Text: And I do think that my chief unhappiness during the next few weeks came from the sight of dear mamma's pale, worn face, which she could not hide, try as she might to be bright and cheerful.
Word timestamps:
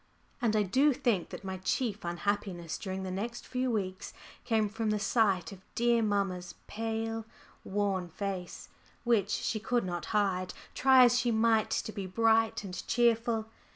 And 0.41 0.55
I 0.55 0.63
do 0.63 0.93
think 0.93 1.29
that 1.29 1.43
my 1.43 1.57
chief 1.57 2.03
unhappiness 2.03 2.79
during 2.79 3.03
the 3.03 3.11
next 3.11 3.45
few 3.45 3.69
weeks 3.69 4.13
came 4.45 4.67
from 4.67 4.89
the 4.89 4.97
sight 4.97 5.51
of 5.51 5.61
dear 5.75 6.01
mamma's 6.01 6.55
pale, 6.65 7.23
worn 7.63 8.09
face, 8.09 8.69
which 9.03 9.29
she 9.29 9.59
could 9.59 9.85
not 9.85 10.05
hide, 10.05 10.55
try 10.73 11.03
as 11.03 11.19
she 11.19 11.29
might 11.29 11.69
to 11.69 11.91
be 11.91 12.07
bright 12.07 12.63
and 12.63 12.83
cheerful. 12.87 13.45